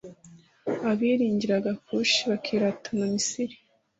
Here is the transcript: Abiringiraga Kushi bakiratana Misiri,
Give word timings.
Abiringiraga 0.89 1.71
Kushi 1.85 2.21
bakiratana 2.29 3.03
Misiri, 3.13 3.55